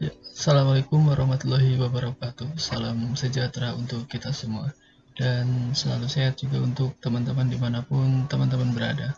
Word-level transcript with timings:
Ya, 0.00 0.16
Assalamualaikum 0.32 1.12
warahmatullahi 1.12 1.76
wabarakatuh. 1.76 2.56
Salam 2.56 3.12
sejahtera 3.12 3.76
untuk 3.76 4.08
kita 4.08 4.32
semua. 4.32 4.72
Dan 5.12 5.76
selalu 5.76 6.08
sehat 6.08 6.40
juga 6.40 6.64
untuk 6.64 6.96
teman-teman 7.04 7.52
di 7.52 7.60
mana 7.60 7.84
pun 7.84 8.24
teman-teman 8.24 8.72
berada. 8.72 9.12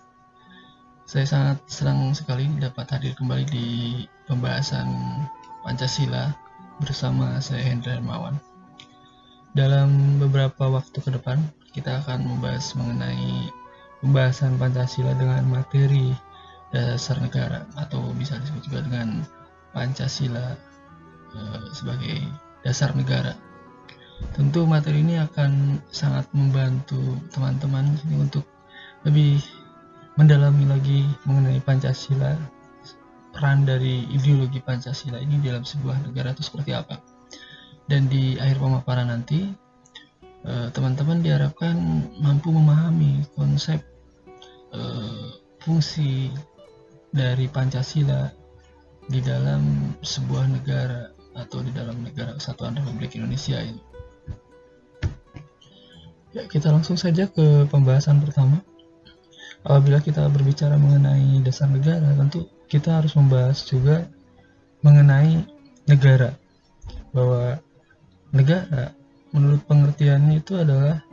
Saya 1.06 1.22
sangat 1.22 1.62
senang 1.71 2.10
sekali 2.18 2.50
dapat 2.58 2.98
hadir 2.98 3.14
kembali 3.14 3.46
di 3.46 3.66
pembahasan 4.26 4.90
Pancasila 5.62 6.34
bersama 6.83 7.39
saya 7.39 7.62
Hendra 7.62 8.03
Hermawan. 8.03 8.43
Dalam 9.55 10.19
beberapa 10.19 10.67
waktu 10.67 10.99
ke 10.99 11.14
depan, 11.14 11.39
kita 11.71 12.03
akan 12.03 12.27
membahas 12.27 12.75
mengenai 12.75 13.55
pembahasan 14.03 14.59
Pancasila 14.59 15.14
dengan 15.14 15.46
materi 15.46 16.11
dasar 16.75 17.23
negara 17.23 17.71
atau 17.79 18.03
bisa 18.19 18.35
disebut 18.43 18.67
juga 18.67 18.83
dengan 18.83 19.23
Pancasila 19.71 20.71
sebagai 21.72 22.22
dasar 22.63 22.95
negara. 22.95 23.35
Tentu 24.32 24.64
materi 24.64 25.03
ini 25.03 25.18
akan 25.18 25.82
sangat 25.90 26.31
membantu 26.31 27.18
teman-teman 27.35 27.99
untuk 28.14 28.46
lebih 29.03 29.43
mendalami 30.14 30.64
lagi 30.71 31.00
mengenai 31.26 31.59
Pancasila, 31.59 32.39
peran 33.34 33.67
dari 33.67 34.06
ideologi 34.14 34.62
Pancasila 34.62 35.19
ini 35.19 35.42
dalam 35.42 35.67
sebuah 35.67 36.06
negara 36.06 36.31
itu 36.37 36.47
seperti 36.47 36.70
apa. 36.70 37.03
Dan 37.91 38.06
di 38.06 38.39
akhir 38.39 38.62
pemaparan 38.62 39.11
nanti, 39.11 39.51
eh, 40.47 40.69
teman-teman 40.70 41.19
diharapkan 41.19 41.75
mampu 42.23 42.55
memahami 42.55 43.27
konsep 43.34 43.83
eh, 44.73 45.28
fungsi 45.61 46.33
dari 47.12 47.45
Pancasila 47.45 48.33
di 49.05 49.20
dalam 49.20 49.92
sebuah 50.01 50.48
negara 50.48 51.11
atau 51.33 51.64
di 51.64 51.72
dalam 51.72 52.05
negara 52.05 52.36
kesatuan 52.36 52.77
Republik 52.77 53.17
Indonesia 53.17 53.61
ini. 53.61 53.81
Ya, 56.33 56.48
kita 56.48 56.73
langsung 56.73 56.97
saja 56.97 57.29
ke 57.29 57.69
pembahasan 57.69 58.25
pertama. 58.25 58.65
Apabila 59.62 60.01
kita 60.01 60.27
berbicara 60.33 60.81
mengenai 60.81 61.45
dasar 61.45 61.69
negara, 61.69 62.09
tentu 62.17 62.48
kita 62.67 62.98
harus 62.98 63.12
membahas 63.15 63.62
juga 63.69 64.09
mengenai 64.81 65.45
negara. 65.84 66.33
Bahwa 67.12 67.61
negara 68.33 68.97
menurut 69.37 69.61
pengertiannya 69.69 70.41
itu 70.41 70.56
adalah 70.56 71.05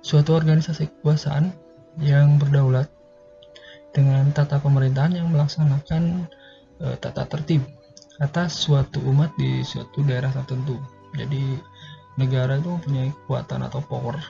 suatu 0.00 0.34
organisasi 0.38 0.88
kekuasaan 0.88 1.50
yang 1.98 2.38
berdaulat 2.38 2.88
dengan 3.90 4.30
tata 4.30 4.62
pemerintahan 4.62 5.18
yang 5.18 5.28
melaksanakan 5.34 6.30
e, 6.78 6.86
tata 7.02 7.26
tertib 7.26 7.66
atas 8.20 8.68
suatu 8.68 9.00
umat 9.08 9.32
di 9.34 9.64
suatu 9.64 10.04
daerah 10.04 10.28
tertentu. 10.30 10.76
Jadi 11.16 11.56
negara 12.20 12.60
itu 12.60 12.68
mempunyai 12.68 13.10
kekuatan 13.16 13.64
atau 13.64 13.80
power 13.80 14.20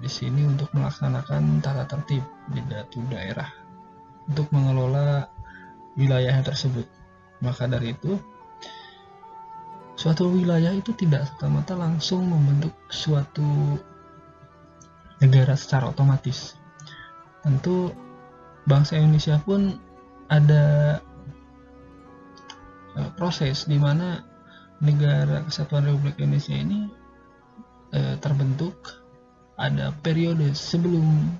di 0.00 0.08
sini 0.08 0.44
untuk 0.44 0.72
melaksanakan 0.72 1.60
tata 1.60 1.84
tertib 1.84 2.24
di 2.48 2.60
suatu 2.64 2.98
daerah 3.12 3.48
untuk 4.24 4.48
mengelola 4.50 5.28
wilayahnya 6.00 6.44
tersebut. 6.44 6.88
Maka 7.44 7.68
dari 7.68 7.92
itu 7.92 8.16
suatu 9.96 10.32
wilayah 10.32 10.72
itu 10.72 10.96
tidak 10.96 11.28
serta-merta 11.28 11.76
langsung 11.76 12.24
membentuk 12.24 12.72
suatu 12.88 13.76
negara 15.20 15.56
secara 15.56 15.92
otomatis. 15.92 16.56
Tentu 17.44 17.92
bangsa 18.64 18.96
Indonesia 18.96 19.40
pun 19.40 19.76
ada 20.26 20.98
uh, 22.96 23.10
proses 23.14 23.68
di 23.68 23.76
mana 23.76 24.24
negara 24.80 25.44
kesatuan 25.44 25.88
Republik 25.88 26.20
Indonesia 26.20 26.56
ini 26.56 26.88
uh, 27.96 28.16
terbentuk 28.20 28.76
ada 29.56 29.92
periode 30.04 30.52
sebelum 30.52 31.32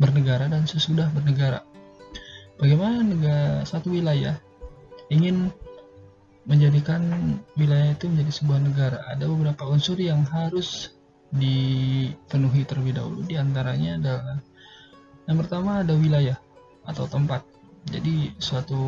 bernegara 0.00 0.48
dan 0.48 0.64
sesudah 0.64 1.12
bernegara. 1.12 1.60
Bagaimana 2.56 3.04
negara 3.04 3.62
satu 3.68 3.92
wilayah 3.92 4.40
ingin 5.12 5.52
menjadikan 6.48 7.04
wilayah 7.60 7.92
itu 7.92 8.08
menjadi 8.08 8.32
sebuah 8.40 8.60
negara, 8.64 8.98
ada 9.04 9.28
beberapa 9.28 9.68
unsur 9.68 10.00
yang 10.00 10.24
harus 10.24 10.96
dipenuhi 11.28 12.64
terlebih 12.64 12.96
dahulu. 12.96 13.20
Di 13.28 13.36
antaranya 13.36 14.00
adalah 14.00 14.38
yang 15.28 15.38
pertama 15.44 15.84
ada 15.84 15.92
wilayah 15.92 16.40
atau 16.88 17.04
tempat. 17.04 17.44
Jadi 17.92 18.32
suatu 18.40 18.80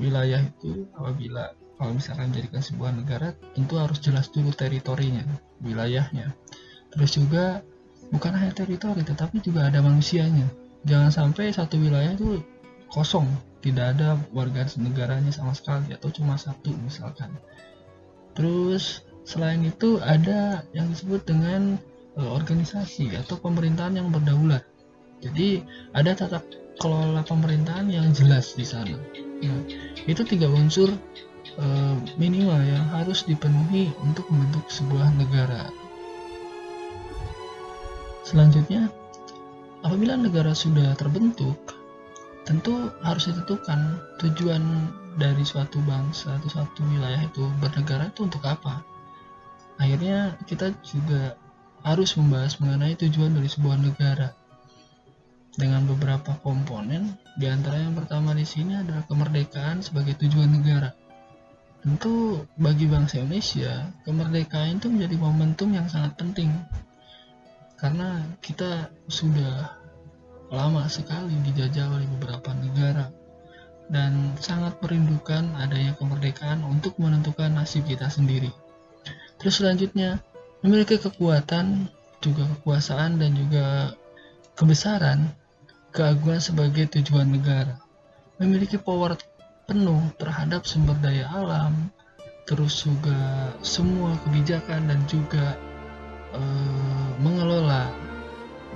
wilayah 0.00 0.42
itu 0.42 0.86
apabila 0.96 1.54
kalau 1.76 1.92
misalkan 1.92 2.32
menjadikan 2.32 2.62
sebuah 2.64 2.90
negara 2.96 3.28
tentu 3.52 3.76
harus 3.76 4.00
jelas 4.00 4.32
dulu 4.32 4.48
teritorinya, 4.52 5.24
wilayahnya. 5.60 6.32
Terus 6.92 7.10
juga 7.20 7.60
bukan 8.08 8.32
hanya 8.32 8.52
teritori 8.56 9.04
tetapi 9.04 9.44
juga 9.44 9.68
ada 9.68 9.84
manusianya. 9.84 10.48
Jangan 10.88 11.12
sampai 11.12 11.52
satu 11.52 11.76
wilayah 11.76 12.16
itu 12.16 12.40
kosong, 12.88 13.28
tidak 13.60 13.98
ada 13.98 14.16
warga 14.32 14.64
negaranya 14.80 15.34
sama 15.34 15.52
sekali 15.52 15.92
atau 15.92 16.08
cuma 16.08 16.40
satu 16.40 16.72
misalkan. 16.80 17.34
Terus 18.32 19.04
selain 19.28 19.60
itu 19.66 20.00
ada 20.00 20.64
yang 20.72 20.88
disebut 20.88 21.28
dengan 21.28 21.76
uh, 22.16 22.30
organisasi 22.32 23.12
atau 23.20 23.36
pemerintahan 23.36 24.00
yang 24.00 24.08
berdaulat. 24.08 24.64
Jadi 25.20 25.60
ada 25.92 26.12
tata 26.16 26.40
kelola 26.78 27.24
pemerintahan 27.24 27.88
yang 27.88 28.12
jelas 28.14 28.54
di 28.54 28.64
sana. 28.64 29.25
Nah, 29.44 29.60
itu 30.08 30.22
tiga 30.24 30.48
unsur 30.48 30.88
uh, 31.60 31.96
minimal 32.16 32.60
yang 32.64 32.84
harus 32.92 33.24
dipenuhi 33.28 33.92
untuk 34.00 34.24
membentuk 34.32 34.64
sebuah 34.72 35.12
negara. 35.16 35.68
Selanjutnya, 38.26 38.90
apabila 39.86 40.18
negara 40.18 40.50
sudah 40.56 40.96
terbentuk, 40.98 41.76
tentu 42.48 42.90
harus 43.04 43.30
ditentukan 43.30 44.02
tujuan 44.22 44.62
dari 45.16 45.44
suatu 45.46 45.80
bangsa 45.84 46.36
atau 46.36 46.48
suatu 46.50 46.82
wilayah 46.86 47.22
itu 47.24 47.44
bernegara 47.62 48.10
itu 48.10 48.26
untuk 48.26 48.42
apa. 48.44 48.82
Akhirnya 49.76 50.40
kita 50.48 50.72
juga 50.80 51.36
harus 51.84 52.16
membahas 52.16 52.58
mengenai 52.58 52.98
tujuan 52.98 53.36
dari 53.36 53.46
sebuah 53.46 53.78
negara 53.78 54.32
dengan 55.56 55.88
beberapa 55.88 56.36
komponen. 56.44 57.16
Di 57.36 57.48
antara 57.48 57.80
yang 57.80 57.96
pertama 57.96 58.36
di 58.36 58.44
sini 58.44 58.76
adalah 58.76 59.04
kemerdekaan 59.08 59.80
sebagai 59.80 60.16
tujuan 60.20 60.52
negara. 60.52 60.92
Tentu 61.80 62.44
bagi 62.60 62.88
bangsa 62.88 63.20
Indonesia, 63.20 63.88
kemerdekaan 64.04 64.80
itu 64.80 64.88
menjadi 64.92 65.16
momentum 65.16 65.72
yang 65.72 65.88
sangat 65.88 66.16
penting. 66.20 66.52
Karena 67.76 68.24
kita 68.40 68.88
sudah 69.08 69.76
lama 70.48 70.86
sekali 70.86 71.34
dijajah 71.42 71.90
oleh 71.90 72.06
beberapa 72.16 72.54
negara 72.54 73.10
dan 73.86 74.34
sangat 74.42 74.78
merindukan 74.82 75.54
adanya 75.58 75.94
kemerdekaan 75.98 76.62
untuk 76.66 76.98
menentukan 76.98 77.54
nasib 77.54 77.86
kita 77.86 78.10
sendiri. 78.10 78.50
Terus 79.38 79.62
selanjutnya, 79.62 80.18
memiliki 80.64 80.98
kekuatan, 80.98 81.86
juga 82.18 82.48
kekuasaan 82.58 83.20
dan 83.20 83.30
juga 83.36 83.94
kebesaran 84.56 85.36
keagungan 85.96 86.44
sebagai 86.44 86.92
tujuan 86.92 87.32
negara, 87.32 87.80
memiliki 88.36 88.76
power 88.76 89.16
penuh 89.64 90.12
terhadap 90.20 90.68
sumber 90.68 90.92
daya 91.00 91.24
alam, 91.32 91.88
terus 92.44 92.84
juga 92.84 93.50
semua 93.64 94.12
kebijakan 94.28 94.92
dan 94.92 95.00
juga 95.08 95.56
e, 96.36 96.40
mengelola 97.24 97.88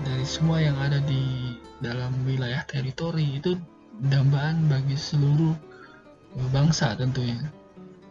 dari 0.01 0.25
semua 0.25 0.65
yang 0.65 0.81
ada 0.81 0.97
di 1.05 1.55
dalam 1.85 2.17
wilayah 2.25 2.65
teritori 2.65 3.37
itu 3.37 3.53
dambaan 4.01 4.65
bagi 4.73 4.97
seluruh 4.97 5.53
eh, 6.41 6.49
bangsa 6.57 6.97
tentunya. 6.97 7.53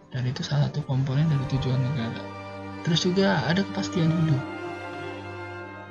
Dan 0.09 0.25
itu 0.25 0.41
salah 0.45 0.69
satu 0.69 0.85
komponen 0.85 1.25
dari 1.29 1.45
tujuan 1.57 1.81
negara. 1.81 2.21
Terus 2.85 3.05
juga 3.05 3.45
ada 3.45 3.61
kepastian 3.61 4.09
hidup 4.09 4.58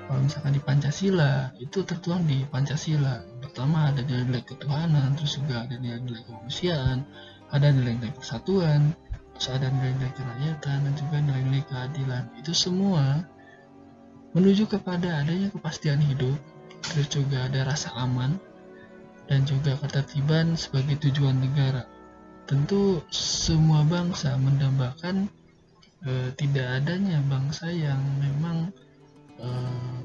kalau 0.09 0.25
misalkan 0.25 0.57
di 0.57 0.63
Pancasila 0.65 1.53
itu 1.61 1.85
tertuang 1.85 2.25
di 2.25 2.41
Pancasila. 2.49 3.21
Pertama 3.45 3.93
ada 3.93 4.01
nilai-nilai 4.01 4.41
ketuhanan 4.49 5.13
terus 5.21 5.37
juga 5.37 5.69
ada 5.69 5.77
nilai-nilai 5.77 6.25
kemanusiaan 6.25 7.05
ada 7.53 7.69
nilai-nilai 7.73 8.13
persatuan 8.17 8.93
terus 9.37 9.49
ada 9.53 9.69
nilai-nilai 9.69 10.13
kerakyatan 10.17 10.79
dan 10.89 10.93
juga 10.97 11.17
nilai-nilai 11.21 11.65
keadilan. 11.69 12.25
Itu 12.41 12.53
semua 12.57 13.23
menuju 14.33 14.65
kepada 14.69 15.25
adanya 15.25 15.53
kepastian 15.53 16.01
hidup 16.01 16.37
terus 16.89 17.09
juga 17.13 17.45
ada 17.45 17.69
rasa 17.69 17.93
aman 18.01 18.41
dan 19.29 19.45
juga 19.45 19.77
ketertiban 19.77 20.57
sebagai 20.57 20.97
tujuan 21.05 21.37
negara. 21.37 21.85
Tentu 22.49 23.05
semua 23.13 23.85
bangsa 23.85 24.41
mendambakan 24.41 25.29
e, 26.01 26.33
tidak 26.33 26.81
adanya 26.81 27.21
bangsa 27.29 27.69
yang 27.69 28.01
memang 28.25 28.73
uh, 29.43 30.01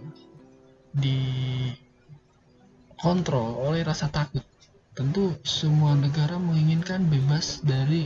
dikontrol 0.94 1.74
oleh 3.70 3.82
rasa 3.86 4.10
takut. 4.10 4.42
Tentu 4.94 5.34
semua 5.42 5.98
negara 5.98 6.38
menginginkan 6.38 7.10
bebas 7.10 7.66
dari 7.66 8.06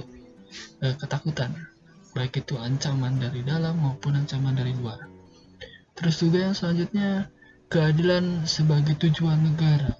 eh, 0.79 0.95
ketakutan, 0.95 1.51
baik 2.15 2.47
itu 2.47 2.55
ancaman 2.55 3.19
dari 3.19 3.43
dalam 3.43 3.75
maupun 3.83 4.15
ancaman 4.15 4.55
dari 4.55 4.71
luar. 4.71 5.03
Terus 5.99 6.23
juga 6.23 6.47
yang 6.47 6.55
selanjutnya 6.55 7.27
keadilan 7.67 8.47
sebagai 8.47 8.95
tujuan 9.03 9.51
negara. 9.51 9.99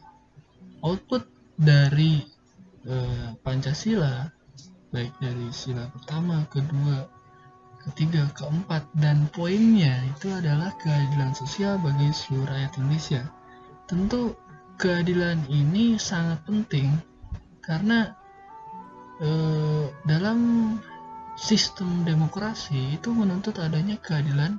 Output 0.80 1.28
dari 1.60 2.24
eh, 2.88 3.36
Pancasila 3.44 4.32
baik 4.88 5.20
dari 5.20 5.52
sila 5.52 5.92
pertama, 5.92 6.48
kedua, 6.48 7.12
ketiga, 7.92 8.28
keempat, 8.36 8.84
dan 9.00 9.32
poinnya 9.32 10.04
itu 10.12 10.28
adalah 10.32 10.76
keadilan 10.82 11.32
sosial 11.32 11.80
bagi 11.80 12.12
seluruh 12.12 12.48
rakyat 12.48 12.72
Indonesia. 12.80 13.22
Tentu 13.88 14.36
keadilan 14.78 15.48
ini 15.48 15.96
sangat 15.98 16.44
penting 16.44 16.92
karena 17.64 18.14
eh, 19.24 19.86
dalam 20.06 20.40
sistem 21.38 22.04
demokrasi 22.04 22.98
itu 22.98 23.14
menuntut 23.14 23.62
adanya 23.62 23.96
keadilan 24.02 24.58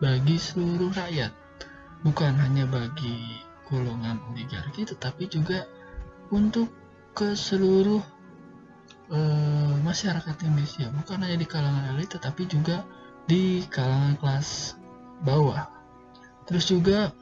bagi 0.00 0.40
seluruh 0.40 0.90
rakyat, 0.90 1.30
bukan 2.02 2.32
hanya 2.40 2.66
bagi 2.66 3.40
golongan 3.70 4.20
oligarki, 4.32 4.84
tetapi 4.84 5.30
juga 5.30 5.64
untuk 6.32 6.72
ke 7.14 7.38
seluruh 7.38 8.02
uh, 9.10 9.74
masyarakat 9.82 10.36
Indonesia, 10.46 10.86
bukan 10.92 11.18
hanya 11.24 11.36
di 11.40 11.46
kalangan 11.48 11.84
elit, 11.96 12.14
tetapi 12.14 12.48
juga 12.48 12.84
di 13.24 13.64
kalangan 13.68 14.16
kelas 14.20 14.78
bawah. 15.24 15.68
Terus 16.44 16.68
juga 16.68 17.12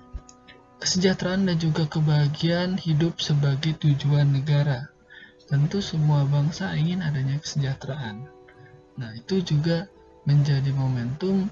kesejahteraan 0.83 1.47
dan 1.47 1.57
juga 1.63 1.87
kebahagiaan 1.87 2.75
hidup 2.75 3.23
sebagai 3.23 3.79
tujuan 3.79 4.35
negara. 4.35 4.91
Tentu 5.47 5.79
semua 5.79 6.27
bangsa 6.27 6.75
ingin 6.75 7.07
adanya 7.07 7.39
kesejahteraan. 7.39 8.27
Nah, 8.99 9.11
itu 9.15 9.39
juga 9.47 9.87
menjadi 10.27 10.75
momentum 10.75 11.47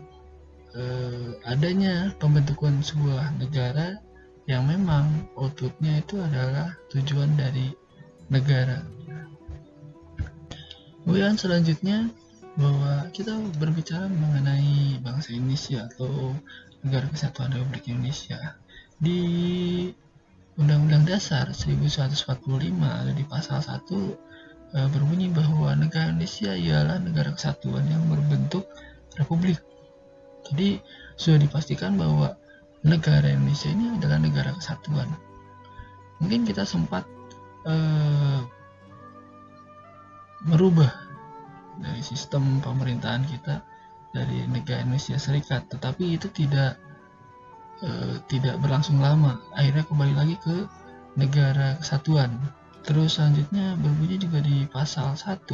eh, 0.75 1.31
adanya 1.47 2.15
pembentukan 2.19 2.83
sebuah 2.83 3.39
negara 3.39 4.03
yang 4.51 4.67
memang 4.67 5.31
outputnya 5.39 6.03
itu 6.03 6.19
adalah 6.19 6.75
tujuan 6.91 7.39
dari 7.39 7.71
negara. 8.35 8.83
Kemudian 11.05 11.35
selanjutnya 11.41 12.13
bahwa 12.59 13.09
kita 13.15 13.39
berbicara 13.57 14.11
mengenai 14.11 15.01
bangsa 15.01 15.33
Indonesia 15.33 15.89
atau 15.89 16.37
negara 16.85 17.07
kesatuan 17.09 17.53
Republik 17.57 17.89
Indonesia 17.89 18.57
di 19.01 19.21
Undang-Undang 20.61 21.09
Dasar 21.09 21.49
1145 21.49 22.21
ada 22.85 23.13
di 23.17 23.25
pasal 23.25 23.65
1 23.65 23.81
e, 24.77 24.79
berbunyi 24.93 25.33
bahwa 25.33 25.73
negara 25.73 26.13
Indonesia 26.13 26.53
ialah 26.53 27.01
negara 27.01 27.33
kesatuan 27.33 27.89
yang 27.89 28.05
berbentuk 28.13 28.69
republik. 29.17 29.57
Jadi 30.53 30.83
sudah 31.17 31.41
dipastikan 31.41 31.97
bahwa 31.97 32.37
negara 32.85 33.33
Indonesia 33.33 33.73
ini 33.73 33.97
adalah 33.97 34.21
negara 34.21 34.53
kesatuan. 34.53 35.09
Mungkin 36.21 36.45
kita 36.45 36.69
sempat 36.69 37.09
e, 37.65 37.75
merubah 40.47 40.89
dari 41.81 42.01
sistem 42.05 42.61
pemerintahan 42.61 43.25
kita 43.29 43.65
dari 44.11 44.45
negara 44.51 44.83
Indonesia 44.83 45.17
Serikat, 45.17 45.71
tetapi 45.71 46.19
itu 46.19 46.27
tidak 46.33 46.77
e, 47.81 48.21
tidak 48.27 48.59
berlangsung 48.61 48.99
lama. 48.99 49.39
Akhirnya 49.55 49.87
kembali 49.87 50.15
lagi 50.17 50.37
ke 50.41 50.57
negara 51.17 51.79
kesatuan. 51.81 52.37
Terus 52.81 53.21
selanjutnya 53.21 53.77
berbunyi 53.77 54.17
juga 54.17 54.41
di 54.41 54.65
pasal 54.65 55.13
1 55.13 55.45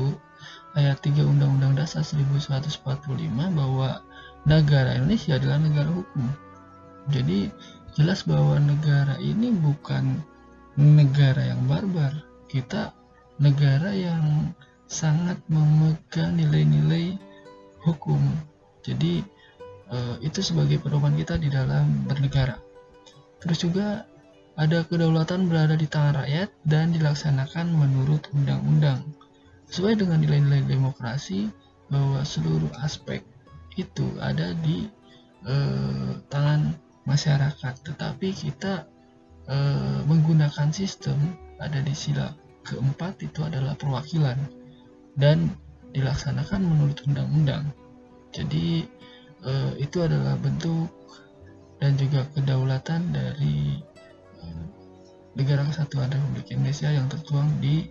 ayat 0.79 0.99
3 1.03 1.27
Undang-Undang 1.27 1.75
Dasar 1.75 2.07
1945 2.07 2.87
bahwa 3.35 4.01
negara 4.47 4.95
Indonesia 4.95 5.35
adalah 5.35 5.59
negara 5.59 5.91
hukum. 5.91 6.27
Jadi 7.11 7.51
jelas 7.99 8.23
bahwa 8.23 8.63
negara 8.63 9.19
ini 9.19 9.51
bukan 9.51 10.23
negara 10.79 11.51
yang 11.51 11.67
barbar. 11.67 12.15
Kita 12.47 12.95
negara 13.43 13.91
yang 13.91 14.55
sangat 14.87 15.39
memegang 15.51 16.39
nilai-nilai 16.39 17.19
hukum. 17.83 18.19
Jadi 18.87 19.23
uh, 19.91 20.17
itu 20.23 20.43
sebagai 20.43 20.79
pedoman 20.83 21.15
kita 21.19 21.39
di 21.39 21.51
dalam 21.51 22.07
bernegara. 22.07 22.59
Terus 23.43 23.63
juga 23.63 24.07
ada 24.57 24.83
kedaulatan 24.89 25.53
berada 25.53 25.77
di 25.77 25.85
tangan 25.85 26.25
rakyat 26.25 26.49
dan 26.65 26.95
dilaksanakan 26.95 27.77
menurut 27.77 28.25
undang-undang. 28.33 29.05
Sesuai 29.69 30.01
dengan 30.01 30.23
nilai-nilai 30.23 30.65
demokrasi 30.65 31.51
bahwa 31.91 32.23
seluruh 32.23 32.71
aspek 32.83 33.21
itu 33.77 34.07
ada 34.23 34.55
di 34.65 34.87
uh, 35.45 36.17
tangan 36.31 36.73
masyarakat. 37.05 37.75
Tetapi 37.85 38.29
kita 38.33 38.87
uh, 39.51 40.01
menggunakan 40.07 40.71
sistem 40.71 41.19
ada 41.59 41.83
di 41.83 41.93
sila 41.93 42.33
keempat 42.67 43.23
itu 43.23 43.47
adalah 43.47 43.79
perwakilan 43.79 44.37
dan 45.17 45.51
dilaksanakan 45.97 46.61
menurut 46.61 47.01
undang-undang. 47.09 47.73
Jadi 48.37 48.85
uh, 49.45 49.73
itu 49.81 50.05
adalah 50.05 50.37
bentuk 50.37 50.93
dan 51.81 51.97
juga 51.97 52.29
kedaulatan 52.37 53.13
dari 53.13 53.81
uh, 54.45 54.65
negara 55.37 55.65
kesatuan 55.69 56.13
Republik 56.13 56.53
Indonesia 56.53 56.93
yang 56.93 57.09
tertuang 57.09 57.49
di 57.61 57.89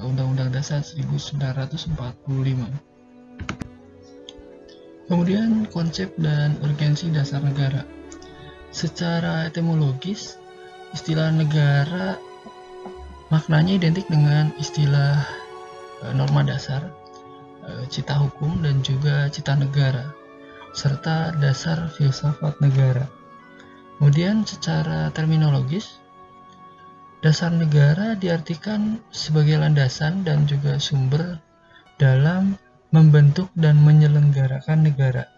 Undang-Undang 0.00 0.50
Dasar 0.54 0.80
1945. 0.80 2.00
Kemudian 5.10 5.66
konsep 5.74 6.14
dan 6.22 6.54
urgensi 6.62 7.10
dasar 7.10 7.42
negara. 7.42 7.82
Secara 8.70 9.50
etimologis, 9.50 10.38
istilah 10.94 11.34
negara 11.34 12.14
maknanya 13.28 13.82
identik 13.82 14.06
dengan 14.06 14.54
istilah 14.54 15.18
norma 16.16 16.42
dasar, 16.42 16.88
e, 17.64 17.86
cita 17.92 18.16
hukum 18.16 18.64
dan 18.64 18.80
juga 18.80 19.28
cita 19.28 19.56
negara 19.56 20.20
serta 20.70 21.34
dasar 21.38 21.90
filsafat 21.90 22.58
negara. 22.62 23.06
Kemudian 23.98 24.46
secara 24.48 25.12
terminologis, 25.12 26.00
dasar 27.20 27.52
negara 27.52 28.16
diartikan 28.16 29.02
sebagai 29.12 29.60
landasan 29.60 30.24
dan 30.24 30.48
juga 30.48 30.80
sumber 30.80 31.36
dalam 32.00 32.56
membentuk 32.90 33.52
dan 33.52 33.76
menyelenggarakan 33.82 34.88
negara. 34.88 35.28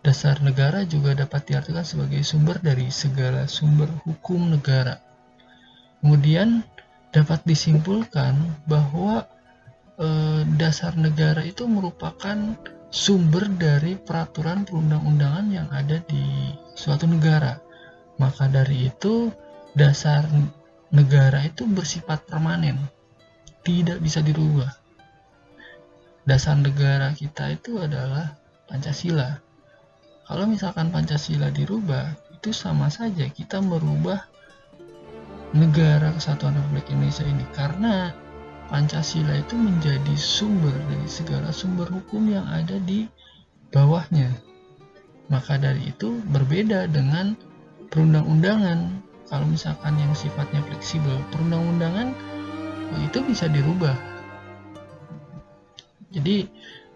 Dasar 0.00 0.38
negara 0.40 0.86
juga 0.86 1.18
dapat 1.18 1.50
diartikan 1.50 1.84
sebagai 1.84 2.22
sumber 2.22 2.62
dari 2.62 2.88
segala 2.88 3.44
sumber 3.50 3.90
hukum 4.06 4.54
negara. 4.54 5.02
Kemudian 6.00 6.62
dapat 7.10 7.42
disimpulkan 7.42 8.38
bahwa 8.70 9.26
eh, 10.00 10.42
dasar 10.56 10.96
negara 10.96 11.44
itu 11.44 11.64
merupakan 11.68 12.36
sumber 12.88 13.50
dari 13.60 13.98
peraturan 13.98 14.64
perundang-undangan 14.64 15.46
yang 15.52 15.68
ada 15.68 16.00
di 16.06 16.54
suatu 16.72 17.04
negara. 17.04 17.60
Maka 18.16 18.48
dari 18.48 18.88
itu, 18.88 19.28
dasar 19.76 20.24
negara 20.88 21.44
itu 21.44 21.68
bersifat 21.68 22.24
permanen, 22.24 22.80
tidak 23.60 24.00
bisa 24.00 24.24
dirubah. 24.24 24.72
Dasar 26.24 26.56
negara 26.56 27.12
kita 27.12 27.52
itu 27.52 27.76
adalah 27.76 28.34
Pancasila. 28.66 29.38
Kalau 30.26 30.48
misalkan 30.48 30.90
Pancasila 30.90 31.52
dirubah, 31.52 32.16
itu 32.34 32.50
sama 32.50 32.88
saja 32.88 33.28
kita 33.30 33.62
merubah 33.62 34.26
negara 35.54 36.10
kesatuan 36.12 36.56
Republik 36.58 36.90
Indonesia 36.90 37.24
ini 37.24 37.44
karena 37.54 38.10
Pancasila 38.66 39.38
itu 39.38 39.54
menjadi 39.54 40.14
sumber 40.18 40.74
dari 40.90 41.06
segala 41.06 41.54
sumber 41.54 41.86
hukum 41.86 42.26
yang 42.26 42.46
ada 42.50 42.82
di 42.82 43.06
bawahnya. 43.70 44.34
Maka 45.30 45.58
dari 45.58 45.94
itu 45.94 46.18
berbeda 46.34 46.90
dengan 46.90 47.38
perundang-undangan. 47.90 49.06
Kalau 49.26 49.46
misalkan 49.46 49.98
yang 49.98 50.14
sifatnya 50.14 50.62
fleksibel, 50.66 51.18
perundang-undangan 51.34 52.14
itu 53.06 53.18
bisa 53.26 53.50
dirubah. 53.50 53.94
Jadi 56.14 56.46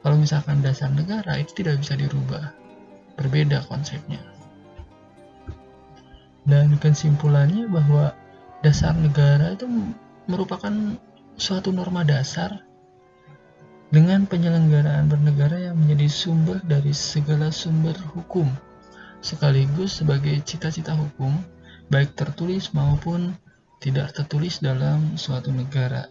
kalau 0.03 0.17
misalkan 0.19 0.62
dasar 0.62 0.91
negara 0.91 1.39
itu 1.39 1.55
tidak 1.62 1.83
bisa 1.83 1.95
dirubah. 1.99 2.55
Berbeda 3.19 3.67
konsepnya. 3.67 4.23
Dan 6.47 6.79
kesimpulannya 6.83 7.71
bahwa 7.71 8.11
dasar 8.62 8.97
negara 8.97 9.55
itu 9.55 9.67
merupakan 10.27 10.73
suatu 11.40 11.73
norma 11.73 12.04
dasar 12.04 12.68
dengan 13.88 14.28
penyelenggaraan 14.28 15.09
bernegara 15.09 15.73
yang 15.73 15.80
menjadi 15.80 16.06
sumber 16.06 16.61
dari 16.62 16.92
segala 16.92 17.49
sumber 17.49 17.97
hukum, 18.12 18.47
sekaligus 19.25 20.04
sebagai 20.04 20.37
cita-cita 20.44 20.92
hukum, 20.92 21.32
baik 21.88 22.12
tertulis 22.12 22.70
maupun 22.76 23.35
tidak 23.80 24.12
tertulis 24.12 24.61
dalam 24.61 25.16
suatu 25.16 25.49
negara. 25.49 26.06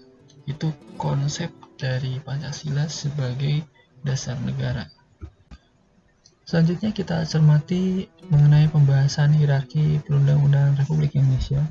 Itu 0.50 0.74
konsep 0.98 1.54
dari 1.78 2.18
Pancasila 2.20 2.90
sebagai 2.90 3.64
dasar 4.02 4.36
negara. 4.42 4.90
Selanjutnya 6.44 6.90
kita 6.90 7.22
cermati 7.30 8.10
mengenai 8.34 8.66
pembahasan 8.74 9.38
hierarki 9.38 10.02
perundang-undangan 10.02 10.82
Republik 10.82 11.14
Indonesia. 11.14 11.62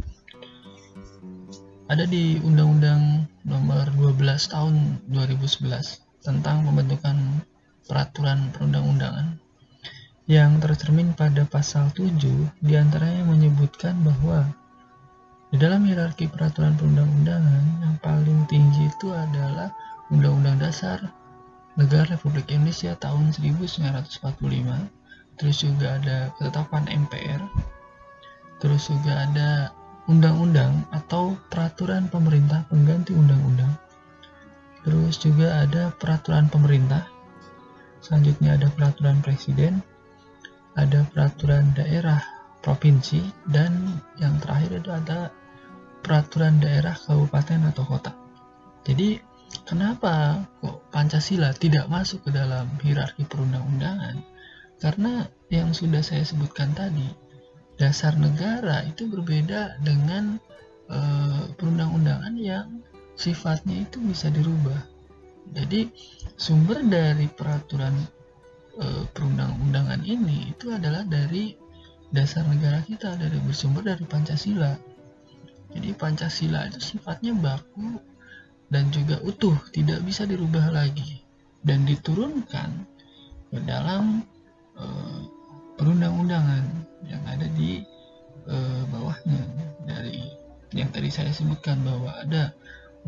Ada 1.89 2.05
di 2.05 2.37
Undang-Undang 2.45 3.25
Nomor 3.49 3.89
12 3.97 4.21
Tahun 4.53 5.09
2011 5.09 6.21
tentang 6.21 6.61
pembentukan 6.69 7.17
peraturan 7.89 8.53
perundang-undangan 8.53 9.41
yang 10.29 10.61
tercermin 10.61 11.17
pada 11.17 11.49
pasal 11.49 11.89
7 11.97 12.13
di 12.61 12.77
antaranya 12.77 13.25
menyebutkan 13.25 13.97
bahwa 14.05 14.45
di 15.49 15.57
dalam 15.57 15.89
hierarki 15.89 16.29
peraturan 16.29 16.77
perundang-undangan 16.77 17.65
yang 17.81 17.97
paling 18.05 18.45
tinggi 18.53 18.93
itu 18.93 19.09
adalah 19.17 19.73
Undang-Undang 20.13 20.61
Dasar 20.61 21.01
Negara 21.81 22.13
Republik 22.13 22.53
Indonesia 22.53 22.93
tahun 23.01 23.33
1945 23.33 25.41
terus 25.41 25.57
juga 25.65 25.97
ada 25.97 26.37
ketetapan 26.37 26.85
MPR 27.09 27.41
terus 28.61 28.93
juga 28.93 29.25
ada 29.25 29.73
undang-undang 30.09 30.89
atau 30.91 31.37
peraturan 31.53 32.09
pemerintah 32.09 32.65
pengganti 32.67 33.13
undang-undang 33.13 33.77
terus 34.83 35.21
juga 35.21 35.63
ada 35.63 35.93
peraturan 35.93 36.49
pemerintah 36.49 37.05
selanjutnya 38.01 38.57
ada 38.57 38.73
peraturan 38.73 39.21
presiden 39.21 39.85
ada 40.79 41.05
peraturan 41.11 41.75
daerah 41.75 42.23
provinsi 42.63 43.23
dan 43.51 43.99
yang 44.19 44.39
terakhir 44.43 44.83
itu 44.83 44.91
ada 44.91 45.31
peraturan 46.03 46.63
daerah 46.63 46.95
kabupaten 46.95 47.71
atau 47.75 47.85
kota. 47.87 48.13
Jadi 48.87 49.19
kenapa 49.67 50.47
kok 50.63 50.89
Pancasila 50.95 51.53
tidak 51.53 51.91
masuk 51.91 52.29
ke 52.29 52.31
dalam 52.33 52.71
hierarki 52.81 53.27
perundang-undangan? 53.27 54.23
Karena 54.79 55.27
yang 55.51 55.75
sudah 55.75 56.01
saya 56.01 56.23
sebutkan 56.23 56.71
tadi, 56.73 57.11
dasar 57.79 58.19
negara 58.19 58.83
itu 58.85 59.07
berbeda 59.07 59.79
dengan 59.81 60.43
e, 60.91 60.99
perundang-undangan 61.55 62.35
yang 62.35 62.83
sifatnya 63.15 63.87
itu 63.87 64.03
bisa 64.03 64.31
dirubah. 64.31 64.79
Jadi 65.55 65.89
sumber 66.37 66.85
dari 66.85 67.27
peraturan 67.27 67.97
uh, 68.79 69.05
perundang-undangan 69.11 70.05
ini 70.07 70.55
itu 70.55 70.71
adalah 70.71 71.03
dari 71.03 71.57
dasar 72.09 72.47
negara 72.49 72.81
kita 72.85 73.19
dari 73.19 73.37
bersumber 73.43 73.85
dari 73.85 74.05
Pancasila. 74.07 74.73
Jadi 75.73 75.91
Pancasila 75.93 76.65
itu 76.69 76.81
sifatnya 76.81 77.37
baku 77.37 78.01
dan 78.73 78.89
juga 78.93 79.21
utuh, 79.25 79.57
tidak 79.73 80.05
bisa 80.05 80.25
dirubah 80.25 80.73
lagi 80.73 81.21
dan 81.65 81.85
diturunkan 81.85 82.85
ke 83.53 83.59
dalam 83.65 84.25
uh, 84.77 85.21
perundang-undangan 85.77 86.78
yang 87.07 87.23
ada 87.29 87.47
di 87.55 87.85
uh, 88.49 88.83
bawahnya 88.91 89.43
dari 89.87 90.35
yang 90.75 90.91
tadi 90.93 91.09
saya 91.09 91.33
sebutkan 91.33 91.81
bahwa 91.85 92.13
ada 92.21 92.53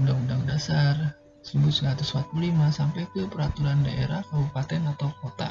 Undang-Undang 0.01 0.49
Dasar 0.49 0.97
1945 1.45 2.37
sampai 2.73 3.05
ke 3.13 3.25
peraturan 3.29 3.81
daerah, 3.85 4.25
kabupaten 4.29 4.93
atau 4.97 5.09
kota. 5.25 5.51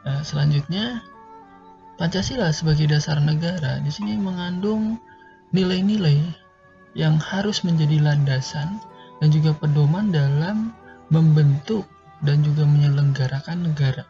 Nah, 0.00 0.24
selanjutnya 0.24 1.04
Pancasila 2.00 2.48
sebagai 2.48 2.88
dasar 2.88 3.20
negara 3.20 3.76
di 3.84 3.92
sini 3.92 4.16
mengandung 4.16 4.96
nilai-nilai 5.52 6.16
yang 6.96 7.20
harus 7.20 7.60
menjadi 7.60 8.00
landasan 8.00 8.80
dan 9.20 9.28
juga 9.28 9.52
pedoman 9.52 10.08
dalam 10.08 10.72
membentuk 11.12 11.84
dan 12.24 12.40
juga 12.40 12.64
menyelenggarakan 12.64 13.68
negara 13.68 14.08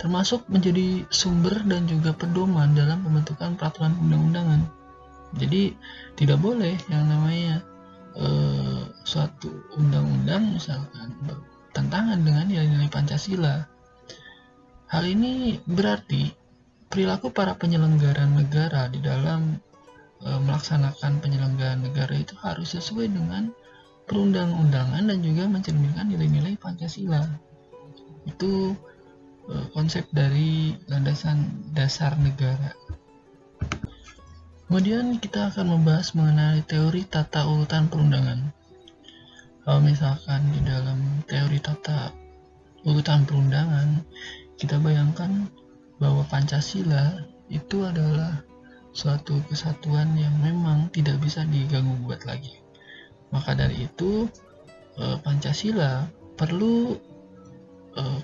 termasuk 0.00 0.46
menjadi 0.48 1.04
sumber 1.12 1.60
dan 1.66 1.84
juga 1.86 2.16
pedoman 2.16 2.72
dalam 2.72 3.04
pembentukan 3.04 3.54
peraturan 3.58 3.96
undang-undangan. 4.00 4.62
Jadi 5.36 5.74
tidak 6.18 6.42
boleh 6.42 6.74
yang 6.90 7.06
namanya 7.06 7.62
eh, 8.18 8.82
suatu 9.06 9.50
undang-undang 9.78 10.58
misalkan 10.58 11.14
bertentangan 11.22 12.18
dengan 12.22 12.46
nilai-nilai 12.50 12.90
Pancasila. 12.90 13.62
Hal 14.90 15.06
ini 15.06 15.62
berarti 15.62 16.34
perilaku 16.90 17.30
para 17.30 17.54
penyelenggara 17.54 18.26
negara 18.26 18.90
di 18.90 18.98
dalam 18.98 19.54
e, 20.18 20.28
melaksanakan 20.28 21.22
penyelenggaraan 21.22 21.86
negara 21.86 22.10
itu 22.18 22.34
harus 22.42 22.74
sesuai 22.74 23.06
dengan 23.06 23.54
perundang-undangan 24.10 25.06
dan 25.06 25.18
juga 25.22 25.46
mencerminkan 25.46 26.10
nilai-nilai 26.10 26.58
Pancasila. 26.58 27.22
Itu 28.26 28.74
konsep 29.74 30.06
dari 30.12 30.76
landasan 30.86 31.70
dasar 31.74 32.14
negara. 32.20 32.76
Kemudian 34.70 35.18
kita 35.18 35.50
akan 35.50 35.66
membahas 35.78 36.14
mengenai 36.14 36.62
teori 36.62 37.02
tata 37.02 37.42
urutan 37.42 37.90
perundangan. 37.90 38.54
Kalau 39.66 39.80
misalkan 39.82 40.46
di 40.54 40.62
dalam 40.62 41.26
teori 41.26 41.58
tata 41.58 42.14
urutan 42.86 43.26
perundangan, 43.26 43.98
kita 44.54 44.78
bayangkan 44.78 45.50
bahwa 45.98 46.22
Pancasila 46.30 47.18
itu 47.50 47.82
adalah 47.82 48.46
suatu 48.94 49.42
kesatuan 49.50 50.14
yang 50.14 50.32
memang 50.38 50.86
tidak 50.94 51.18
bisa 51.18 51.42
diganggu 51.46 52.06
buat 52.06 52.22
lagi. 52.22 52.54
Maka 53.34 53.58
dari 53.58 53.90
itu, 53.90 54.30
eh, 55.02 55.18
Pancasila 55.18 56.06
perlu 56.38 56.94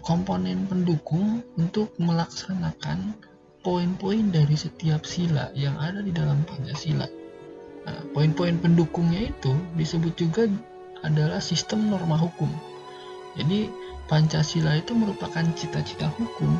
komponen 0.02 0.70
pendukung 0.70 1.42
untuk 1.58 1.90
melaksanakan 1.98 3.18
poin-poin 3.66 4.30
dari 4.30 4.54
setiap 4.54 5.02
sila 5.02 5.50
yang 5.58 5.74
ada 5.82 5.98
di 5.98 6.14
dalam 6.14 6.46
Pancasila. 6.46 7.10
Nah, 7.86 8.02
poin-poin 8.14 8.58
pendukungnya 8.62 9.30
itu 9.30 9.50
disebut 9.74 10.14
juga 10.14 10.46
adalah 11.02 11.42
sistem 11.42 11.90
norma 11.90 12.14
hukum. 12.14 12.50
Jadi 13.34 13.66
Pancasila 14.06 14.78
itu 14.78 14.94
merupakan 14.94 15.42
cita-cita 15.58 16.06
hukum 16.14 16.54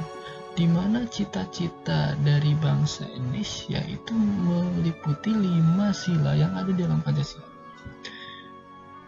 di 0.58 0.66
mana 0.66 1.06
cita-cita 1.06 2.18
dari 2.26 2.58
bangsa 2.58 3.06
Indonesia 3.12 3.78
itu 3.86 4.14
meliputi 4.16 5.30
lima 5.30 5.94
sila 5.94 6.34
yang 6.34 6.58
ada 6.58 6.74
di 6.74 6.82
dalam 6.82 7.06
Pancasila. 7.06 7.46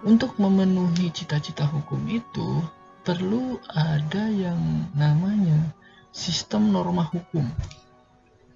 Untuk 0.07 0.39
memenuhi 0.39 1.11
cita-cita 1.11 1.67
hukum 1.67 2.07
itu 2.07 2.63
perlu 3.09 3.57
ada 3.73 4.29
yang 4.29 4.85
namanya 4.93 5.73
sistem 6.13 6.69
norma 6.69 7.09
hukum. 7.09 7.49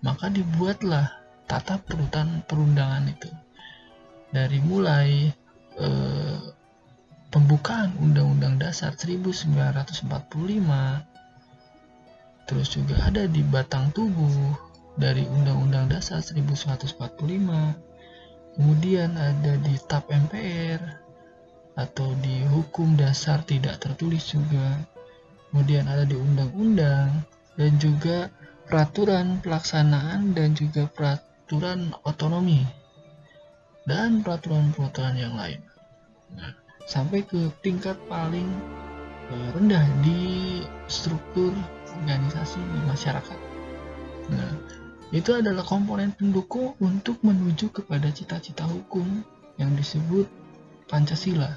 Maka 0.04 0.28
dibuatlah 0.28 1.08
tata 1.48 1.80
perutan 1.80 2.44
perundangan 2.44 3.08
itu. 3.08 3.32
Dari 4.28 4.60
mulai 4.60 5.32
eh, 5.80 6.40
pembukaan 7.32 7.96
Undang-Undang 7.96 8.60
Dasar 8.60 8.92
1945 8.92 10.04
terus 12.44 12.68
juga 12.76 13.00
ada 13.08 13.24
di 13.24 13.40
batang 13.40 13.88
tubuh 13.96 14.52
dari 15.00 15.24
Undang-Undang 15.24 15.96
Dasar 15.96 16.20
1945 16.20 17.00
kemudian 18.60 19.16
ada 19.16 19.56
di 19.56 19.80
TAP 19.88 20.12
MPR 20.12 21.01
atau 21.72 22.12
di 22.20 22.44
hukum 22.52 22.94
dasar 23.00 23.40
tidak 23.48 23.80
tertulis 23.80 24.28
juga 24.32 24.76
kemudian 25.52 25.84
ada 25.84 26.08
di 26.08 26.16
undang-undang 26.16 27.24
dan 27.56 27.72
juga 27.76 28.32
peraturan 28.68 29.40
pelaksanaan 29.44 30.32
dan 30.32 30.56
juga 30.56 30.88
peraturan 30.88 31.92
otonomi 32.08 32.64
dan 33.84 34.24
peraturan-peraturan 34.24 35.16
yang 35.20 35.36
lain. 35.36 35.60
Nah, 36.32 36.56
sampai 36.88 37.20
ke 37.26 37.52
tingkat 37.60 38.00
paling 38.08 38.48
eh, 39.28 39.48
rendah 39.52 39.84
di 40.00 40.20
struktur 40.88 41.52
organisasi 42.00 42.56
di 42.56 42.80
masyarakat. 42.88 43.38
Nah, 44.32 44.50
itu 45.12 45.36
adalah 45.36 45.60
komponen 45.60 46.16
pendukung 46.16 46.72
untuk 46.80 47.20
menuju 47.20 47.68
kepada 47.76 48.08
cita-cita 48.08 48.64
hukum 48.64 49.20
yang 49.60 49.76
disebut 49.76 50.24
Pancasila. 50.92 51.56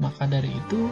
Maka 0.00 0.24
dari 0.24 0.48
itu, 0.48 0.88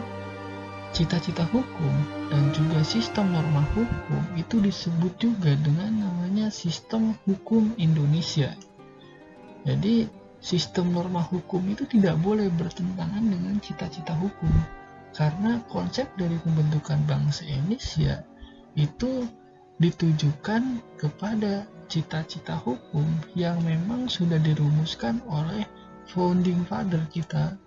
cita-cita 0.93 1.49
hukum 1.49 1.93
dan 2.29 2.53
juga 2.53 2.85
sistem 2.85 3.33
norma 3.33 3.65
hukum 3.73 4.21
itu 4.37 4.61
disebut 4.61 5.17
juga 5.17 5.57
dengan 5.57 5.89
namanya 6.05 6.53
sistem 6.53 7.17
hukum 7.25 7.73
Indonesia. 7.81 8.53
Jadi 9.65 10.05
sistem 10.43 10.93
norma 10.93 11.25
hukum 11.25 11.65
itu 11.73 11.89
tidak 11.89 12.21
boleh 12.21 12.53
bertentangan 12.53 13.23
dengan 13.23 13.57
cita-cita 13.63 14.13
hukum 14.13 14.51
karena 15.15 15.61
konsep 15.69 16.07
dari 16.17 16.35
pembentukan 16.41 16.99
bangsa 17.07 17.45
Indonesia 17.45 18.23
itu 18.75 19.27
ditujukan 19.77 20.79
kepada 20.95 21.67
cita-cita 21.91 22.55
hukum 22.55 23.05
yang 23.35 23.59
memang 23.61 24.07
sudah 24.07 24.39
dirumuskan 24.39 25.19
oleh 25.27 25.67
founding 26.07 26.63
father 26.65 27.03
kita 27.11 27.59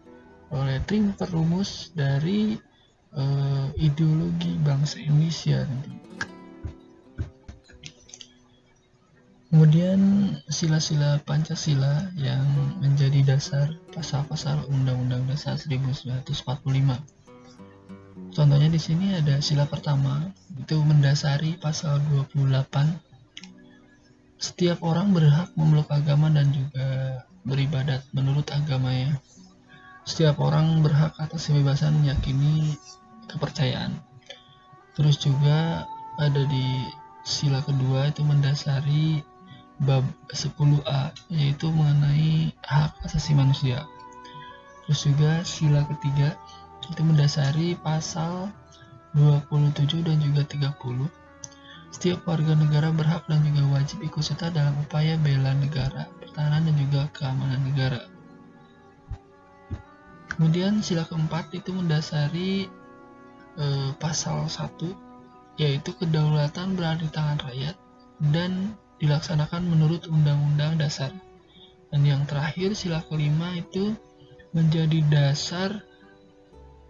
oleh 0.53 0.83
tim 0.85 1.17
perumus 1.17 1.95
dari 1.97 2.59
uh, 3.17 3.69
ideologi 3.79 4.59
bangsa 4.61 5.01
Indonesia 5.01 5.65
Kemudian 9.55 10.35
sila-sila 10.51 11.23
Pancasila 11.23 12.11
yang 12.19 12.43
menjadi 12.83 13.23
dasar 13.23 13.71
pasal-pasal 13.95 14.67
Undang-Undang 14.67 15.31
Dasar 15.31 15.55
1945. 15.55 16.35
Contohnya 18.35 18.67
di 18.67 18.83
sini 18.83 19.15
ada 19.15 19.39
sila 19.39 19.63
pertama, 19.71 20.27
itu 20.59 20.75
mendasari 20.83 21.55
pasal 21.63 22.03
28. 22.35 22.99
Setiap 24.43 24.83
orang 24.83 25.15
berhak 25.15 25.55
memeluk 25.55 25.87
agama 25.87 26.35
dan 26.35 26.51
juga 26.51 27.23
beribadat 27.47 28.03
menurut 28.11 28.51
agamanya. 28.51 29.23
Setiap 30.05 30.37
orang 30.41 30.85
berhak 30.85 31.17
atas 31.17 31.49
kebebasan 31.49 31.97
meyakini 32.05 32.77
kepercayaan. 33.29 33.99
Terus 34.95 35.17
juga 35.19 35.89
ada 36.21 36.43
di 36.47 36.93
sila 37.25 37.65
kedua 37.65 38.13
itu 38.13 38.21
mendasari 38.21 39.25
bab 39.83 40.05
10A 40.31 41.11
yaitu 41.33 41.67
mengenai 41.73 42.53
hak 42.63 43.01
asasi 43.03 43.35
manusia. 43.35 43.83
Terus 44.87 45.01
juga 45.09 45.41
sila 45.43 45.83
ketiga 45.89 46.37
itu 46.85 47.01
mendasari 47.01 47.75
pasal 47.81 48.53
27 49.17 50.05
dan 50.05 50.21
juga 50.21 50.45
30. 50.45 51.09
Setiap 51.95 52.27
warga 52.27 52.53
negara 52.59 52.91
berhak 52.93 53.25
dan 53.31 53.41
juga 53.41 53.81
wajib 53.81 54.05
ikut 54.05 54.21
serta 54.21 54.51
dalam 54.51 54.75
upaya 54.83 55.15
bela 55.17 55.55
negara, 55.57 56.11
pertahanan 56.21 56.67
dan 56.69 56.77
juga 56.77 57.07
keamanan 57.15 57.63
negara. 57.65 58.14
Kemudian 60.35 60.83
sila 60.83 61.07
keempat 61.07 61.55
itu 61.55 61.71
mendasari 61.71 62.67
eh, 63.59 63.91
pasal 64.03 64.51
1 64.51 65.05
yaitu 65.55 65.95
kedaulatan 65.95 66.75
berada 66.75 66.99
di 66.99 67.11
tangan 67.15 67.39
rakyat 67.39 67.79
dan 68.35 68.75
dilaksanakan 68.99 69.63
menurut 69.71 70.11
Undang-Undang 70.11 70.83
Dasar. 70.83 71.15
Dan 71.95 72.03
yang 72.03 72.27
terakhir 72.27 72.75
sila 72.75 73.07
kelima 73.07 73.55
itu 73.55 73.95
menjadi 74.51 74.99
dasar 75.07 75.83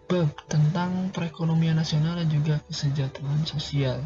bab 0.09 0.33
tentang 0.49 1.13
perekonomian 1.13 1.77
nasional 1.77 2.17
dan 2.17 2.29
juga 2.29 2.61
kesejahteraan 2.65 3.45
sosial. 3.45 4.01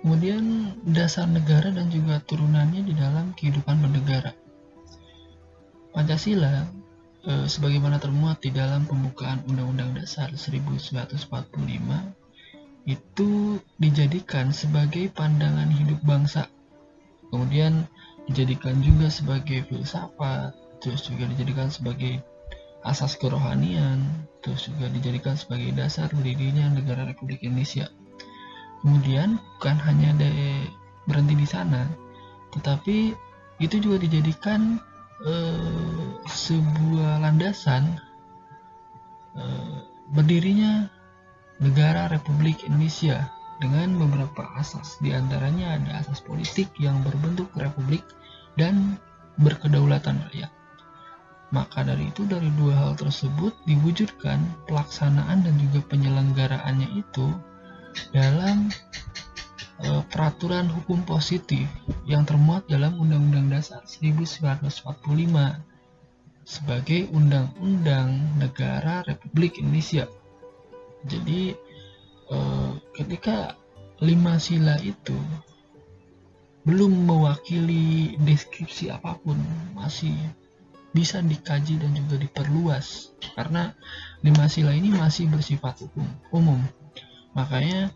Kemudian 0.00 0.76
dasar 0.86 1.26
negara 1.28 1.68
dan 1.72 1.90
juga 1.90 2.22
turunannya 2.24 2.88
di 2.88 2.94
dalam 2.94 3.34
kehidupan 3.34 3.84
bernegara. 3.84 4.45
Pancasila 5.96 6.68
eh, 7.24 7.48
sebagaimana 7.48 7.96
termuat 7.96 8.44
di 8.44 8.52
dalam 8.52 8.84
pembukaan 8.84 9.40
Undang-Undang 9.48 9.96
Dasar 9.96 10.28
1945 10.28 11.24
itu 12.84 13.56
dijadikan 13.80 14.52
sebagai 14.52 15.08
pandangan 15.16 15.72
hidup 15.72 15.96
bangsa. 16.04 16.52
Kemudian 17.32 17.88
dijadikan 18.28 18.84
juga 18.84 19.08
sebagai 19.08 19.64
filsafat 19.72 20.52
terus 20.84 21.08
juga 21.08 21.24
dijadikan 21.32 21.72
sebagai 21.72 22.20
asas 22.84 23.16
kerohanian 23.16 24.04
terus 24.44 24.68
juga 24.68 24.92
dijadikan 24.92 25.32
sebagai 25.34 25.72
dasar 25.72 26.12
berdirinya 26.12 26.76
negara 26.76 27.08
Republik 27.08 27.40
Indonesia. 27.40 27.88
Kemudian 28.84 29.40
bukan 29.56 29.80
hanya 29.80 30.12
de, 30.20 30.28
berhenti 31.08 31.40
di 31.40 31.48
sana 31.48 31.88
tetapi 32.52 33.16
itu 33.64 33.76
juga 33.80 33.96
dijadikan 34.04 34.76
eh, 35.24 36.08
sebuah 36.26 37.24
landasan 37.24 37.96
eh, 39.38 39.78
berdirinya 40.12 40.90
negara 41.62 42.12
Republik 42.12 42.66
Indonesia 42.68 43.32
dengan 43.56 43.96
beberapa 43.96 44.44
asas. 44.60 45.00
Di 45.00 45.16
antaranya 45.16 45.80
ada 45.80 46.04
asas 46.04 46.20
politik 46.20 46.68
yang 46.76 47.00
berbentuk 47.00 47.48
republik 47.56 48.04
dan 48.60 49.00
berkedaulatan 49.40 50.20
rakyat. 50.28 50.52
Maka 51.54 51.86
dari 51.86 52.10
itu 52.10 52.26
dari 52.26 52.50
dua 52.58 52.74
hal 52.74 52.92
tersebut 52.98 53.54
diwujudkan 53.70 54.42
pelaksanaan 54.66 55.46
dan 55.46 55.54
juga 55.62 55.78
penyelenggaraannya 55.88 56.90
itu 57.00 57.30
dalam 58.10 58.68
e, 59.80 59.88
peraturan 60.08 60.68
hukum 60.70 61.02
positif 61.04 61.66
yang 62.08 62.24
termuat 62.24 62.68
dalam 62.70 62.96
Undang-Undang 63.00 63.52
Dasar 63.52 63.82
1945 63.84 65.76
sebagai 66.46 67.10
Undang-Undang 67.10 68.38
Negara 68.38 69.02
Republik 69.02 69.58
Indonesia. 69.58 70.06
Jadi 71.02 71.50
eh, 72.30 72.70
ketika 72.94 73.58
lima 73.98 74.38
sila 74.38 74.78
itu 74.78 75.18
belum 76.62 77.06
mewakili 77.06 78.14
deskripsi 78.22 78.90
apa 78.90 79.18
pun 79.22 79.38
masih 79.74 80.14
bisa 80.94 81.18
dikaji 81.18 81.82
dan 81.82 81.94
juga 81.98 82.22
diperluas. 82.22 83.10
Karena 83.34 83.74
lima 84.22 84.46
sila 84.46 84.70
ini 84.70 84.94
masih 84.94 85.26
bersifat 85.26 85.82
hukum 85.82 86.06
umum. 86.30 86.62
Makanya 87.34 87.90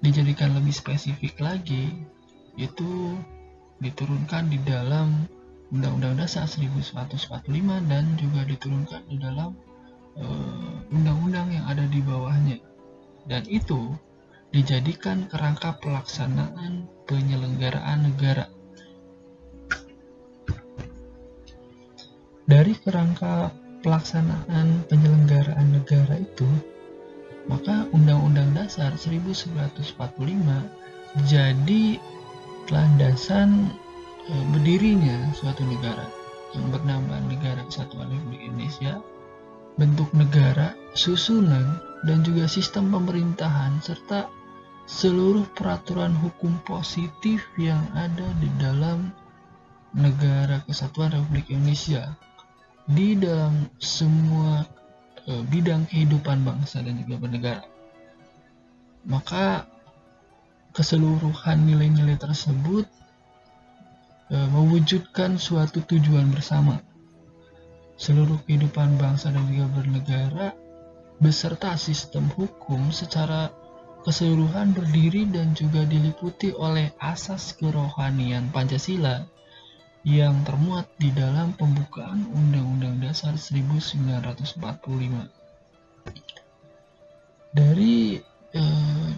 dijadikan 0.00 0.56
lebih 0.56 0.72
spesifik 0.72 1.36
lagi 1.40 1.92
itu 2.56 3.16
diturunkan 3.80 4.48
di 4.52 4.58
dalam 4.64 5.28
Undang-Undang 5.70 6.24
Dasar 6.26 6.50
1945 6.50 7.46
dan 7.86 8.04
juga 8.18 8.42
diturunkan 8.42 9.02
di 9.06 9.16
dalam 9.16 9.54
Eh, 10.18 10.74
undang-undang 10.90 11.54
yang 11.54 11.64
ada 11.70 11.86
di 11.86 12.02
bawahnya 12.02 12.58
dan 13.30 13.46
itu 13.46 13.94
dijadikan 14.50 15.30
kerangka 15.30 15.78
pelaksanaan 15.78 16.90
penyelenggaraan 17.06 18.10
negara. 18.10 18.50
Dari 22.50 22.74
kerangka 22.82 23.54
pelaksanaan 23.86 24.90
penyelenggaraan 24.90 25.78
negara 25.78 26.18
itu, 26.18 26.48
maka 27.50 27.90
Undang-Undang 27.90 28.54
Dasar 28.54 28.94
1945 28.94 29.90
jadi 31.26 31.98
landasan 32.70 33.74
eh, 34.30 34.44
berdirinya 34.54 35.34
suatu 35.34 35.66
negara 35.66 36.06
yang 36.54 36.70
bernama 36.70 37.18
Negara 37.26 37.66
Kesatuan 37.66 38.06
Republik 38.14 38.46
Indonesia 38.46 39.02
bentuk 39.78 40.12
negara, 40.12 40.76
susunan, 40.92 41.80
dan 42.04 42.20
juga 42.20 42.44
sistem 42.44 42.92
pemerintahan, 42.92 43.80
serta 43.80 44.28
seluruh 44.84 45.48
peraturan 45.56 46.12
hukum 46.20 46.58
positif 46.68 47.40
yang 47.56 47.80
ada 47.96 48.28
di 48.42 48.50
dalam 48.60 49.08
negara 49.96 50.60
kesatuan 50.66 51.16
Republik 51.16 51.48
Indonesia. 51.48 52.12
Di 52.90 53.14
dalam 53.16 53.70
semua 53.78 54.66
e, 55.26 55.44
bidang 55.48 55.88
kehidupan 55.90 56.44
bangsa 56.44 56.80
dan 56.84 56.96
juga 57.00 57.20
bernegara. 57.20 57.64
Maka 59.08 59.64
keseluruhan 60.76 61.66
nilai-nilai 61.66 62.16
tersebut 62.16 62.86
e, 64.30 64.36
mewujudkan 64.54 65.36
suatu 65.36 65.82
tujuan 65.84 66.30
bersama 66.30 66.78
seluruh 68.00 68.40
kehidupan 68.48 68.96
bangsa 68.96 69.28
dan 69.28 69.44
juga 69.52 69.68
bernegara 69.76 70.48
beserta 71.20 71.76
sistem 71.76 72.32
hukum 72.32 72.88
secara 72.88 73.52
keseluruhan 74.00 74.72
berdiri 74.72 75.28
dan 75.28 75.52
juga 75.52 75.84
diliputi 75.84 76.56
oleh 76.56 76.88
asas 76.96 77.52
kerohanian 77.60 78.48
Pancasila 78.48 79.28
yang 80.06 80.44
termuat 80.48 80.88
di 80.96 81.12
dalam 81.12 81.52
pembukaan 81.56 82.24
Undang-Undang 82.32 83.04
Dasar 83.04 83.36
1945. 83.36 84.08
Dari 87.50 88.16
eh, 88.54 89.10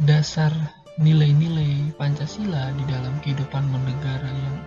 dasar 0.00 0.52
nilai-nilai 1.00 1.92
Pancasila 1.98 2.72
di 2.76 2.84
dalam 2.86 3.18
kehidupan 3.20 3.64
bernegara 3.68 4.30
yang 4.30 4.58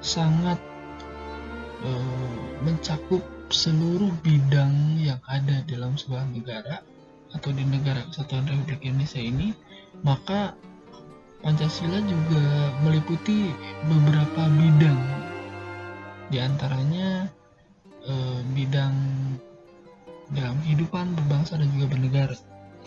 sangat 0.00 0.58
Eh, 1.84 2.40
mencakup 2.64 3.20
seluruh 3.52 4.08
bidang 4.24 4.96
yang 4.96 5.20
ada 5.28 5.60
dalam 5.68 6.00
sebuah 6.00 6.24
negara 6.32 6.80
atau 7.36 7.52
di 7.52 7.60
negara 7.60 8.08
kesatuan 8.08 8.48
Republik 8.48 8.88
Indonesia 8.88 9.20
ini 9.20 9.52
maka 10.00 10.56
Pancasila 11.44 12.00
juga 12.08 12.72
meliputi 12.80 13.52
beberapa 13.84 14.48
bidang. 14.48 14.96
Di 16.32 16.40
antaranya 16.40 17.28
eh, 18.00 18.40
bidang 18.56 18.96
dalam 20.32 20.56
kehidupan 20.64 21.12
berbangsa 21.12 21.60
dan 21.60 21.68
juga 21.76 21.92
bernegara. 21.92 22.32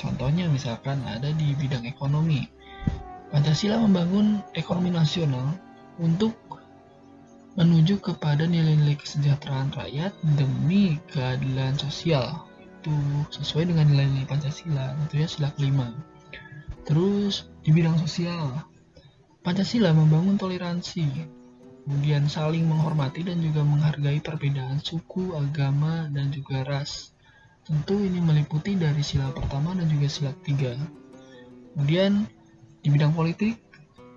Contohnya 0.02 0.50
misalkan 0.50 1.06
ada 1.06 1.30
di 1.38 1.54
bidang 1.54 1.86
ekonomi. 1.86 2.50
Pancasila 3.30 3.78
membangun 3.78 4.42
ekonomi 4.58 4.90
nasional 4.90 5.54
untuk 6.02 6.34
menuju 7.62 8.02
kepada 8.02 8.50
nilai-nilai 8.50 8.98
kesejahteraan 8.98 9.70
rakyat 9.78 10.18
demi 10.34 10.98
keadilan 11.14 11.78
sosial. 11.78 12.42
Itu 12.82 12.90
sesuai 13.38 13.70
dengan 13.70 13.86
nilai-nilai 13.94 14.26
Pancasila 14.26 14.98
tentunya 14.98 15.30
sila 15.30 15.54
kelima 15.54 15.94
terus 16.88 17.52
di 17.68 17.76
bidang 17.76 18.00
sosial. 18.00 18.64
Pancasila 19.44 19.92
membangun 19.92 20.40
toleransi 20.40 21.04
kemudian 21.84 22.32
saling 22.32 22.64
menghormati 22.64 23.28
dan 23.28 23.44
juga 23.44 23.64
menghargai 23.68 24.24
perbedaan 24.24 24.80
suku, 24.80 25.36
agama, 25.36 26.08
dan 26.16 26.32
juga 26.32 26.64
ras. 26.64 27.12
Tentu 27.68 28.00
ini 28.00 28.24
meliputi 28.24 28.80
dari 28.80 29.04
sila 29.04 29.36
pertama 29.36 29.76
dan 29.76 29.92
juga 29.92 30.08
sila 30.08 30.32
ketiga. 30.40 30.80
Kemudian 31.76 32.24
di 32.80 32.88
bidang 32.88 33.12
politik 33.12 33.60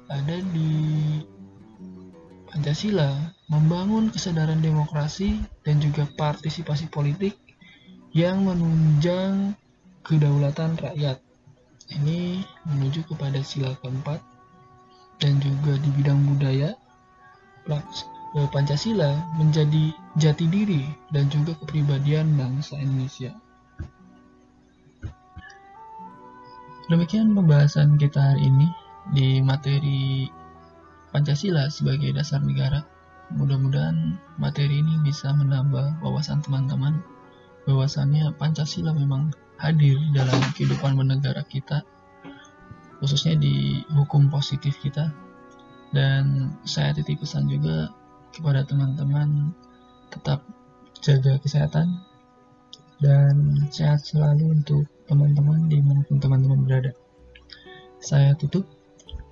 ada 0.07 0.39
di 0.55 0.71
Pancasila 2.51 3.35
membangun 3.51 4.15
kesadaran 4.15 4.63
demokrasi 4.63 5.43
dan 5.67 5.83
juga 5.83 6.07
partisipasi 6.07 6.87
politik 6.87 7.35
yang 8.15 8.47
menunjang 8.47 9.59
kedaulatan 10.07 10.75
rakyat. 10.79 11.30
Ini 11.91 12.47
menuju 12.71 13.03
kepada 13.11 13.43
sila 13.43 13.75
keempat 13.83 14.23
dan 15.19 15.43
juga 15.43 15.75
di 15.83 15.91
bidang 15.99 16.23
budaya 16.23 16.73
eh, 17.69 18.49
Pancasila 18.55 19.11
menjadi 19.37 19.91
jati 20.17 20.47
diri 20.47 20.87
dan 21.11 21.27
juga 21.29 21.59
kepribadian 21.59 22.39
bangsa 22.39 22.79
Indonesia. 22.79 23.35
Demikian 26.91 27.35
pembahasan 27.39 27.95
kita 27.99 28.35
hari 28.35 28.51
ini 28.51 28.67
di 29.15 29.39
materi 29.39 30.27
Pancasila 31.15 31.71
sebagai 31.71 32.11
dasar 32.15 32.43
negara. 32.43 32.83
Mudah-mudahan 33.31 34.19
materi 34.43 34.83
ini 34.83 34.99
bisa 35.07 35.31
menambah 35.31 36.03
wawasan 36.03 36.43
teman-teman 36.43 36.99
bahwasannya 37.63 38.35
Pancasila 38.35 38.91
memang 38.91 39.31
hadir 39.61 40.01
dalam 40.17 40.41
kehidupan 40.57 40.97
bernegara 40.97 41.45
kita 41.47 41.85
khususnya 42.99 43.37
di 43.37 43.85
hukum 43.93 44.33
positif 44.33 44.77
kita 44.81 45.13
dan 45.93 46.57
saya 46.65 46.97
titip 46.97 47.21
pesan 47.21 47.47
juga 47.47 47.93
kepada 48.33 48.65
teman-teman 48.65 49.53
tetap 50.09 50.43
jaga 51.05 51.37
kesehatan 51.41 52.01
dan 53.01 53.57
sehat 53.73 54.05
selalu 54.05 54.61
untuk 54.61 54.85
teman-teman 55.09 55.69
di 55.69 55.81
mana 55.81 56.05
pun 56.05 56.21
teman-teman 56.21 56.61
berada 56.65 56.93
saya 58.01 58.37
tutup 58.37 58.65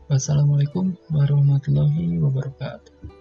Wassalamualaikum 0.09 0.97
warahmatullahi 1.12 2.17
wabarakatuh. 2.17 3.17